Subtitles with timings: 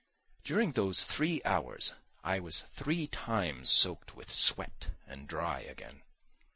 [0.43, 1.93] During those three hours
[2.23, 6.01] I was three times soaked with sweat and dry again.